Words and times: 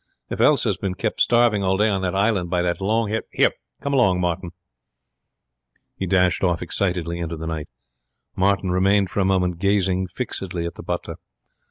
If 0.31 0.41
Elsa 0.41 0.69
has 0.69 0.77
been 0.77 0.95
kept 0.95 1.21
starving 1.21 1.61
all 1.63 1.77
day 1.77 1.87
on 1.87 2.01
that 2.01 2.15
island 2.15 2.49
by 2.49 2.63
that 2.63 2.81
long 2.81 3.09
haired 3.09 3.25
Here, 3.31 3.51
come 3.81 3.93
along, 3.93 4.19
Martin.' 4.19 4.49
He 5.95 6.07
dashed 6.07 6.43
off 6.43 6.63
excitedly 6.63 7.19
into 7.19 7.37
the 7.37 7.45
night. 7.45 7.67
Martin 8.35 8.71
remained 8.71 9.11
for 9.11 9.19
a 9.19 9.25
moment 9.25 9.59
gazing 9.59 10.07
fixedly 10.07 10.65
at 10.65 10.73
the 10.73 10.81
butler. 10.81 11.17